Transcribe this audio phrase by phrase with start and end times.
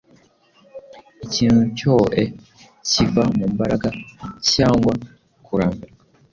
[1.25, 2.21] ikintu cyoe
[2.87, 3.89] kiva mumbaraga,
[4.51, 4.93] cyangwa
[5.45, 6.01] kurambirwa,